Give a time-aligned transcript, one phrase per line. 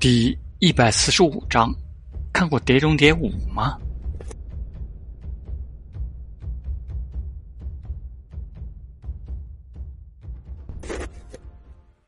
[0.00, 1.74] 第一百四十五章，
[2.32, 3.76] 看过《碟中谍五》吗？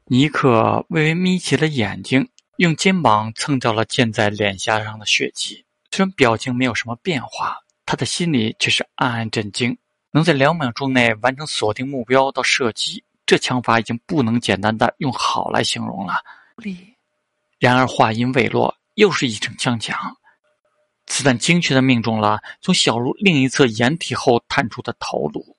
[0.04, 5.64] 尼克微微眯起了眼睛，用肩膀蹭掉了溅在脸颊上的血迹。
[5.90, 9.76] 虽然表情没有什么变化，他的心里却是暗暗震惊。
[10.12, 16.14] 能在两秒钟内完成锁定目标到射击，这枪法已经不能简单的用好来形容了。
[17.60, 19.94] 然而话音未落，又是一声枪响，
[21.04, 25.54] 子弹精确的命中了从小路另一侧掩体后探出的头颅。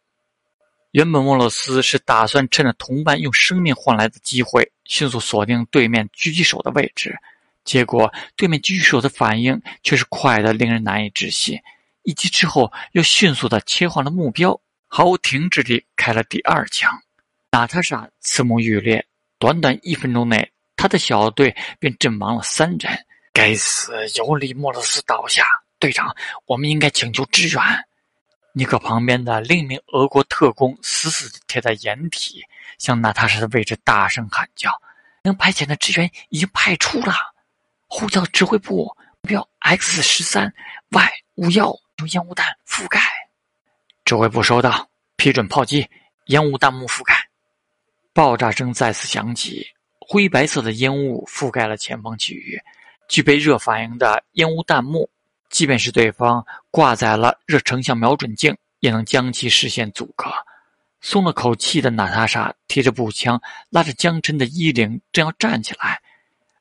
[0.93, 7.15] 原本莫洛斯是打算趁着同伴用生命换来的机会，迅速锁定对面狙击手的位置，
[7.63, 11.55] 结果对面狙击手的反应却是快的令人难以置信。
[12.01, 16.91] 一击之后，又迅速的切换了目标，毫无停止地开了第二枪。
[17.51, 19.05] 娜塔莎刺目欲裂，
[19.37, 20.51] 短短一分钟内。
[20.81, 23.05] 他的小队便阵亡了三人。
[23.31, 23.93] 该死！
[24.15, 25.45] 尤里·莫罗斯倒下。
[25.77, 26.15] 队长，
[26.47, 27.61] 我们应该请求支援。
[28.51, 32.43] 尼克旁边的另一名俄国特工死死地贴在掩体，
[32.79, 34.71] 向娜塔莎的位置大声喊叫
[35.21, 37.13] ：“能派遣的支援已经派出了，
[37.87, 38.85] 呼叫指挥部，
[39.21, 40.51] 目标 X 十三
[40.89, 42.99] Y 五幺，用烟雾弹覆盖。”
[44.03, 45.87] 指挥部收到，批准炮击，
[46.25, 47.29] 烟雾弹幕覆盖。
[48.13, 49.63] 爆炸声再次响起。
[50.01, 52.59] 灰白色的烟雾覆盖了前方区域，
[53.07, 55.09] 具备热反应的烟雾弹幕，
[55.49, 60.29] 即便是对方挂载了热成像瞄准镜，也能将其视线阻隔。
[60.99, 65.99] 松了口气的娜塔莎提着步枪，拉着江琛的衣领，正要站起来，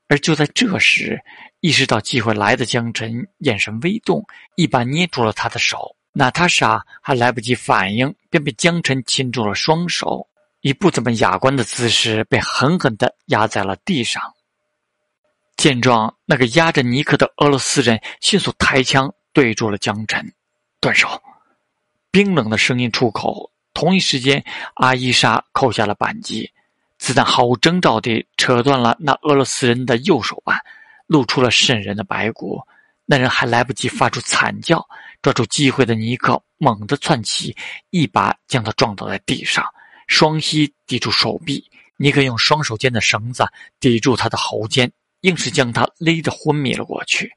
[0.08, 1.20] 而就在这时，
[1.60, 5.96] 意识到机会来的江琛眼神微动，一把捏住了他的手。
[6.12, 10.26] 娜塔莎还来不及反应，便被江琛擒住了双手。
[10.60, 14.22] 以不怎么雅观的姿势被狠狠地压在了地上。
[15.56, 20.32] 见状，那个压着尼克的俄罗斯人迅速抬枪对住了江晨，
[20.80, 21.20] 断手。
[22.10, 24.42] 冰冷的声音出口，同一时间，
[24.74, 26.50] 阿伊莎扣下了扳机，
[26.98, 30.58] 子弹毫无征兆地扯断了那俄罗斯人的右手腕，
[31.06, 32.60] 露出了渗人的白骨。
[33.04, 34.84] 那人还来不及发出惨叫，
[35.20, 37.54] 抓住机会的尼克猛地窜起，
[37.90, 39.64] 一把将他撞倒在地上。
[40.10, 41.64] 双膝抵住手臂，
[41.96, 43.46] 尼克用双手间的绳子
[43.78, 44.90] 抵住他的喉间，
[45.20, 47.32] 硬是将他勒得昏迷了过去。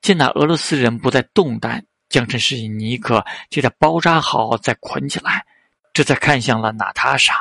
[0.00, 5.44] 见那俄罗斯人不再动弹，江晨示意尼克替他包扎好再捆起来，
[5.92, 7.34] 这才看向了娜塔莎。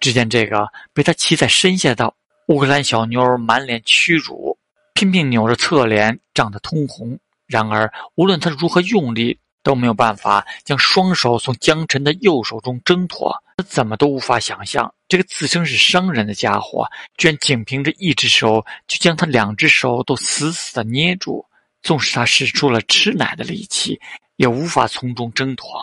[0.00, 2.12] 只见这个被他骑在身下的
[2.48, 4.58] 乌克兰小妞满脸屈辱，
[4.94, 7.16] 拼命扭着侧脸，涨得通红。
[7.46, 13.36] 然而，无论他如何用力，都没有办法将双手从江晨的右手中挣脱。
[13.56, 16.86] 他怎么都无法想象，这个自称是商人的家伙，
[17.16, 21.44] 居然仅凭着一只手就将他两只手都死死的捏住。
[21.82, 24.00] 纵使他使出了吃奶的力气，
[24.36, 25.82] 也无法从中挣脱。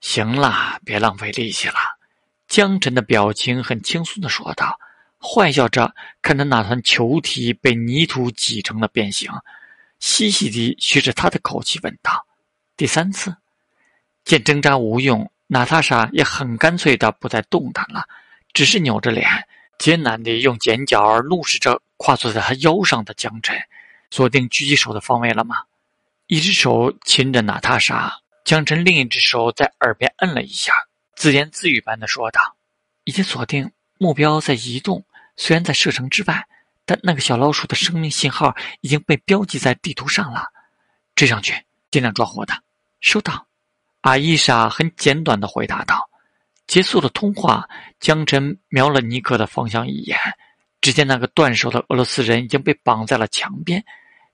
[0.00, 1.76] 行了，别浪费力气了。
[2.48, 4.78] 江晨的表情很轻松的说道，
[5.18, 9.30] 坏笑着看着那团球体被泥土挤成了变形，
[10.00, 12.26] 嘻嘻地学着他的口气问道
[12.76, 13.34] ：“第三次，
[14.24, 18.04] 见挣扎无用。”娜塔莎也很干脆的不再动弹了，
[18.52, 19.26] 只是扭着脸，
[19.78, 23.58] 艰难地用剪角怒视着跨坐在他腰上的江晨。
[24.10, 25.56] 锁定狙击手的方位了吗？
[26.26, 30.74] 一只手擒着娜塔莎，江晨另一只手在耳边摁了一下，
[31.16, 32.54] 自言自语般的说道
[33.04, 35.02] ：“已经锁定目标在移动，
[35.36, 36.46] 虽然在射程之外，
[36.84, 40.44] 但那个小老鼠的生命信号已经被标记在地图上了。
[41.14, 42.52] 追上去，尽量抓活的。
[43.00, 43.46] 收到。”
[44.02, 46.08] 阿伊莎很简短的回答道
[46.68, 50.16] ：“结束了通话，江晨瞄了尼克的方向一眼，
[50.80, 53.84] 只见那个断手的俄罗斯人已经被绑在了墙边，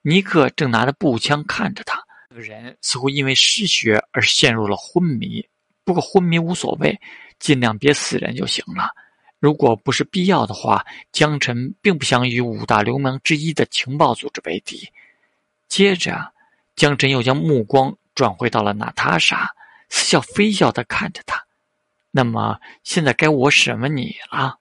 [0.03, 1.99] 尼克正拿着步枪看着他。
[2.29, 5.45] 那个人似乎因为失血而陷入了昏迷，
[5.83, 7.01] 不过昏迷无所谓，
[7.39, 8.91] 尽量别死人就行了。
[9.41, 14.87] 如果不是必要的话，江晨并不想与五大流氓之一的情报组织为敌。”
[15.69, 16.33] 接着，
[16.77, 17.97] 江晨又将目光。
[18.15, 19.55] 转回到了娜塔莎，
[19.89, 21.45] 似笑非笑的看着他。
[22.11, 24.59] 那么现在该我审问你了。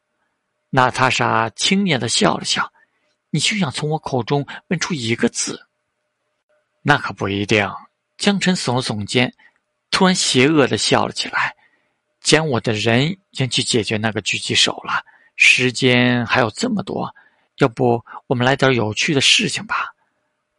[0.70, 2.72] 娜塔莎轻蔑的笑了笑。
[3.30, 5.66] 你就想从我口中问出一个字？
[6.84, 7.68] 那可不一定。
[8.18, 9.34] 江晨耸了耸肩，
[9.90, 11.56] 突然邪恶的笑了起来。
[12.22, 15.04] 将我的人已经去解决那个狙击手了，
[15.36, 17.14] 时间还有这么多，
[17.58, 19.94] 要不我们来点有趣的事情吧？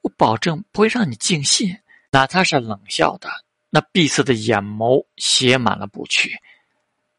[0.02, 1.78] 我保证不会让你尽兴。
[2.14, 3.28] 娜塔莎冷笑的，
[3.70, 6.30] 那闭塞的眼眸写满了不屈。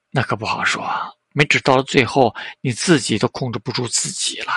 [0.10, 0.90] 那可不好说，
[1.34, 4.54] 没准到了最后，你自己都控制不住自己了。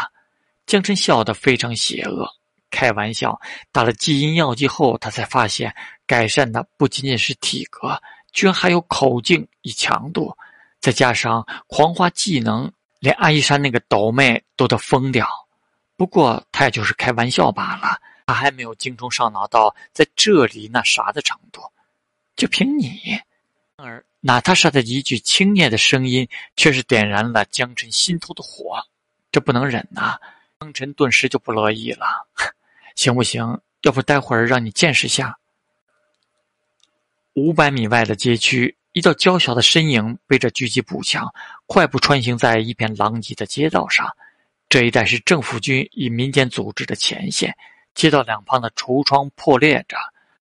[0.65, 2.25] 江晨笑得非常邪恶。
[2.71, 3.37] 开玩笑，
[3.73, 5.75] 打了基因药剂后，他才发现
[6.07, 8.01] 改善的不仅仅是体格，
[8.33, 10.33] 居然还有口径与强度，
[10.79, 12.71] 再加上狂化技能，
[13.01, 15.27] 连阿依山那个斗妹都得疯掉。
[15.97, 21.63] 不过他也就是开玩笑罢了，他还没有精虫上脑到在这里那啥的程度。
[22.37, 23.01] 就凭你，
[23.77, 28.85] 而娜塔莎的一句轻蔑的声音，却是点燃了江晨心头的火。
[29.33, 30.19] 这不能忍呐！
[30.61, 32.07] 江晨顿时就不乐意了。
[32.97, 33.59] 行不行？
[33.81, 35.39] 要不待会儿让你见识下。
[37.33, 41.33] 五百米外的街区，一道娇小的身影背着狙击步枪，
[41.65, 44.07] 快步穿行在一片狼藉的街道上。
[44.69, 47.57] 这一带是政府军与民间组织的前线，
[47.99, 49.97] 街道两旁的橱窗破裂着。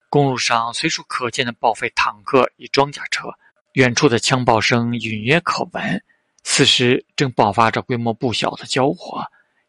[0.09, 3.29] 公路上随处可见的报废坦克与装甲车，
[3.73, 6.03] 远处的枪炮声隐约可闻。
[6.43, 9.25] 此时正爆发着规模不小的交火。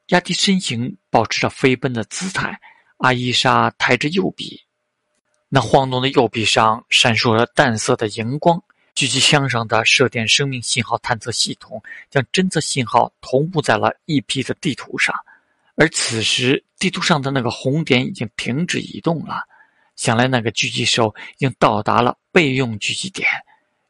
[0.08, 2.60] 压低身形，保持着飞奔的姿态，
[2.98, 4.62] 阿伊莎抬着右臂，
[5.48, 8.62] 那晃动的右臂上闪烁着淡色的荧光。
[8.94, 15.14] 狙击枪上的射电生命信号探测系统将侦测信号同步在了 EP 的地图上，
[15.78, 19.44] 而此时地图上的那个红点已经停止移动了。
[19.94, 23.28] 想来那个狙击手已经到达了备用狙击点，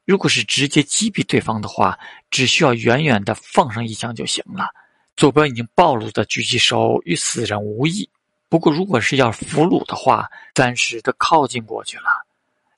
[0.04, 1.98] 如果是直接击毙对方的话，
[2.30, 4.68] 只需要远远的放上一枪就行了。
[5.16, 8.08] 坐标已经暴露的狙击手与死人无异，
[8.50, 12.26] 不过如果是要俘虏的话，暂时的靠近过去了，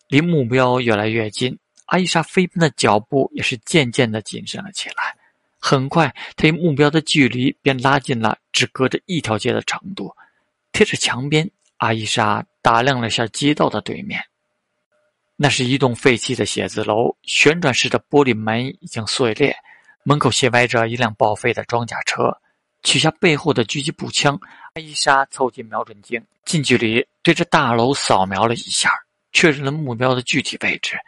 [0.07, 5.17] 离目标越来越近，阿伊莎飞奔的脚步也是渐渐的谨慎了起来。
[5.61, 10.13] 很快，他与目标的距离便拉近了只隔着一条街的长度，
[10.73, 11.49] 贴着墙边。
[11.77, 14.23] 阿伊莎打量了下街道的对面，
[15.37, 19.57] 那是一栋废弃的写字楼，旋转式的玻璃门已经碎裂，
[20.03, 22.37] 门口斜歪着一辆报废的装甲车。
[22.83, 24.39] 取下背后的狙击步枪，
[24.75, 28.91] 阿伊莎凑近瞄准镜，近距离对着大楼扫描了一下，
[29.33, 30.99] 确认了目标的具体位置。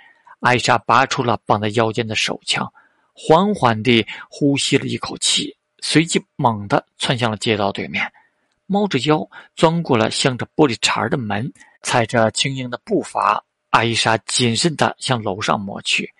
[0.40, 2.66] 阿伊莎拔出了绑在腰间的手枪，
[3.12, 8.10] 缓缓地呼吸了一口气，随即猛地窜向了街道对面。
[8.66, 16.10] 猫着腰钻过了镶着玻璃碴的门，踩着轻盈的步伐，阿伊莎谨慎地向楼上摸去。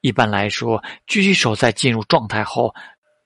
[0.00, 2.74] 一般来说，狙击手在进入状态后，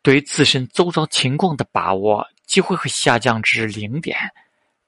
[0.03, 4.19] 对自身周遭情况的把握几乎会下降至零点。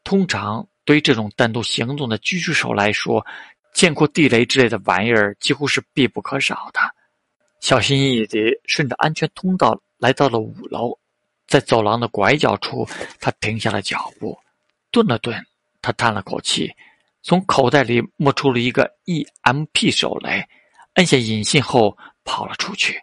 [0.03, 3.25] 通常，对于这种单独行动的狙击手来说，
[3.73, 6.81] 见过地雷之类的玩意儿几乎是必不可少的。
[7.61, 10.99] 小心翼翼地顺着安全通道来到了五楼。
[11.47, 12.87] 在走廊的拐角处，
[13.21, 14.39] 他停下了脚步，
[14.91, 15.43] 顿了顿，
[15.81, 16.71] 他叹了口气，
[17.23, 20.47] 从口袋里摸出了一个 EMP 手雷，
[20.93, 23.01] 按下引信后跑了出去。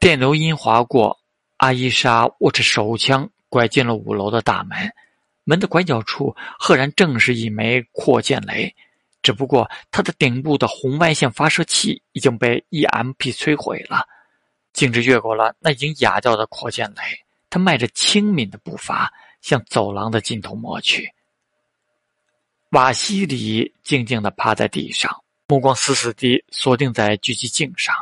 [0.00, 1.16] 电流音划过，
[1.58, 4.92] 阿伊莎握着手枪拐进了五楼的大门。
[5.44, 8.74] 门的拐角处赫然正是一枚扩建雷，
[9.24, 14.06] 只不过它的顶部的红外线发射器已经被 EMP 摧毁了。
[14.72, 17.02] 径直越过了那已经哑掉的扩建雷。
[17.48, 21.08] 他迈着轻敏的步伐向走廊的尽头摸去。
[22.70, 27.94] 瓦西里静静地趴在地上，目光死死地锁定在狙击镜上。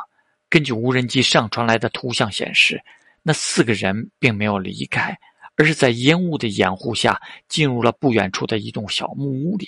[0.49, 2.83] 根据无人机上传来的图像显示，
[3.21, 5.15] 那四个人并没有离开，
[5.55, 9.67] 而是在烟雾的掩护下进入了不远处的一栋小木屋里。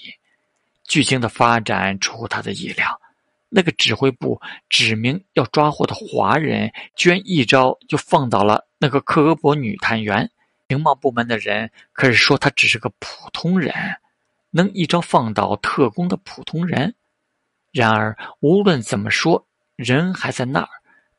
[0.87, 2.99] 剧情的发展出乎他的意料。
[3.49, 8.67] 那个指挥部指明要抓获的华人，居然一招就放倒了。
[8.77, 10.29] 那个克格勃女探员，
[10.67, 13.73] 情报部门的人可是说他只是个普通人，
[14.49, 16.93] 能一招放倒特工的普通人。
[17.71, 20.69] 然而无论怎么说，人还在那儿，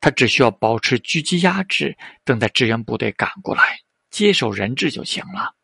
[0.01, 3.81] 他只需要保持狙击压制，等待支援部队赶过来
[4.11, 5.55] 接手人质就行了。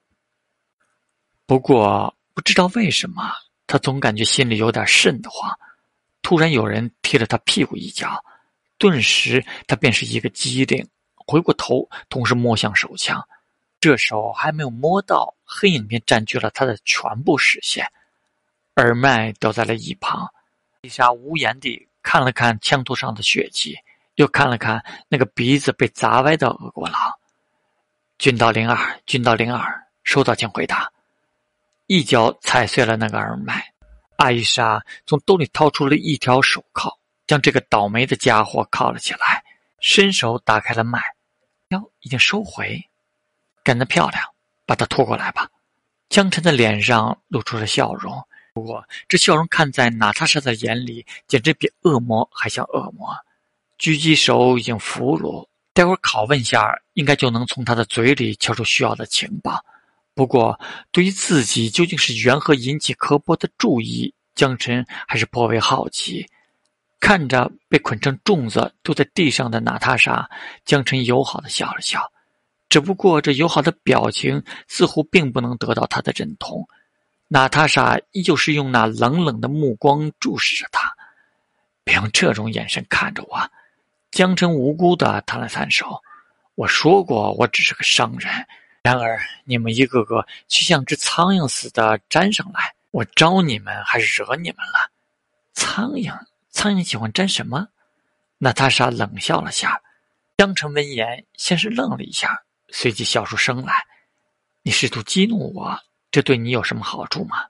[1.45, 3.31] 不过不知道为什么，
[3.73, 5.51] 他总感觉心里有点瘆得慌。
[6.21, 8.23] 突然有人踢了他屁股一脚，
[8.77, 10.87] 顿时他便是一个机灵。
[11.17, 13.27] 回过头，同时摸向手枪，
[13.81, 17.91] 这手还没有摸到，黑影便占据了他的全部视线。
[18.77, 20.31] 耳麦掉在了一旁，
[20.83, 23.79] 丽莎无言地看了看枪托上的血迹，
[24.17, 27.19] 又看了看那个鼻子被砸歪的俄国佬。
[28.19, 30.93] 军刀零二，军刀零二，收到，请回答。
[31.87, 33.65] 一脚踩碎了那个耳麦，
[34.17, 36.97] 艾莎从兜里掏出了一条手铐，
[37.27, 39.45] 将这个倒霉的家伙铐了起来。
[39.81, 41.03] 伸手打开了麦，
[41.69, 42.81] 腰已经收回，
[43.65, 44.23] 干得漂亮！
[44.65, 45.49] 把他拖过来吧。
[46.09, 48.15] 江晨的脸上露出了笑容，
[48.55, 53.13] 不过这笑容看在娜塔莎的眼里，简直比恶魔还像恶魔。
[53.77, 59.61] 狙击手已经俘虏，待会儿拷问下，应该就能从他的嘴里敲出需要的情报。
[60.15, 66.27] 不过，对于自己究竟是缘何引起柯波的注意，江晨还是颇为好奇。
[67.01, 70.29] 看着被捆成粽子丢在地上的娜塔莎，
[70.65, 72.13] 江晨友好的笑了笑。
[72.69, 76.67] 只不过，这友好的表情似乎并不能得到他的认同。
[77.29, 80.95] 娜塔莎依旧是用那冷冷的目光注视着他，
[81.85, 83.51] 别用这种眼神看着我。
[84.11, 86.03] 江澄无辜的摊了摊手
[86.55, 88.31] ：“我说过，我只是个商人。
[88.83, 94.91] 然而，你们一个个却像只苍蝇似的粘上来，我招你们还是惹你们了？
[95.55, 96.13] 苍蝇，
[96.51, 97.69] 苍蝇喜欢粘什么？”
[98.39, 99.81] 娜塔莎冷笑了下。
[100.37, 102.43] 江澄闻言，先是愣了一下。
[102.71, 103.87] 随即笑出声来，
[104.63, 105.79] 你试图激怒我，
[106.11, 107.45] 这对你有什么好处吗？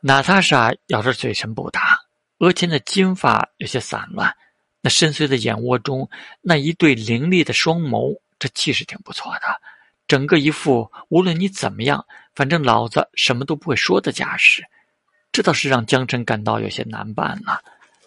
[0.00, 2.00] 娜塔莎咬着嘴唇不答，
[2.38, 4.34] 额前的金发有些散乱，
[4.80, 9.60] 那深邃的眼窝中那一对凌厉的双眸，这气势挺不错的，
[10.06, 14.64] 整个一副无论你怎么样，反正老子什么都不会说的架势，
[15.32, 17.62] 这倒是让江辰感到有些难办了。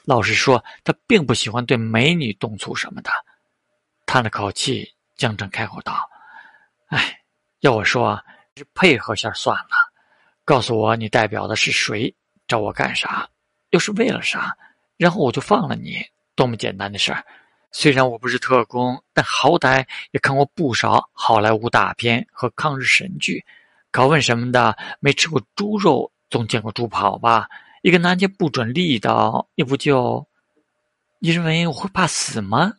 [0.05, 3.11] 老实说，他并不喜欢对美女动粗什么的，
[4.05, 4.93] 叹了口气。
[5.17, 6.09] 江澄开口道
[6.87, 7.19] ：“哎，
[7.59, 8.17] 要我说，
[8.55, 9.91] 是配合下算了。
[10.45, 12.15] 告诉我你代表的是谁，
[12.47, 13.29] 找我干啥，
[13.71, 14.55] 又是为了啥？
[14.95, 15.97] 然后我就放了你。
[16.35, 17.21] 多么简单的事儿！
[17.71, 23.43] 虽然我不是特工，但好歹也看过不少好莱坞大片和抗日神剧。
[23.91, 27.47] 拷问什么的，没吃过猪肉，总见过猪跑吧？
[27.81, 30.25] 一个男人不准力道，你不就……
[31.19, 32.73] 你认为我会怕死吗？”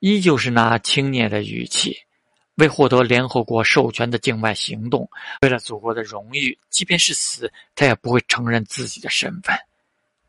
[0.00, 1.96] 依旧是那轻蔑的语气。
[2.56, 5.10] 为获得联合国授权的境外行动，
[5.42, 9.56] 为了祖国的荣誉，即便是死，他也不会承认自己的身份。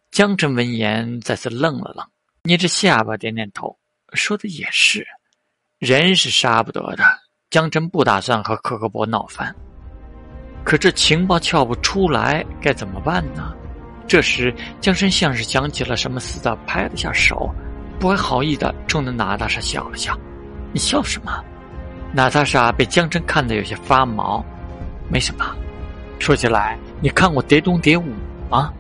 [0.10, 2.04] 江辰闻言再次愣了愣，
[2.48, 3.76] 捏着下巴点点头，
[4.14, 5.04] 说的也是，
[5.80, 7.04] 人是杀不得的。
[7.50, 9.54] 江辰不打算和柯克伯闹翻，
[10.64, 13.52] 可这情报撬不出来，该怎么办呢？
[14.08, 17.50] 这时，江辰像是想起了什么似的，拍了下手。
[18.00, 20.16] 不怀好意的冲着娜塔莎笑了笑
[20.72, 21.44] ，“你笑什么？”
[22.14, 24.46] 娜塔莎被江澄看得有些发毛
[25.10, 25.44] ，“没什么。
[26.20, 28.04] 说起来，你看过《碟中谍五》
[28.52, 28.72] 吗？”